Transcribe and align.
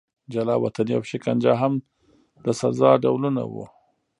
جلا 0.33 0.55
وطني 0.63 0.93
او 0.97 1.03
شکنجه 1.11 1.53
هم 1.61 1.73
د 2.43 2.45
سزا 2.59 2.91
ډولونه 3.03 3.41
وو. 3.51 3.65